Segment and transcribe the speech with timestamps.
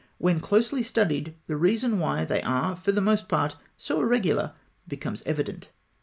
[0.17, 4.53] When closely studied, the reason why they are for the most part so irregular
[4.87, 5.69] becomes evident.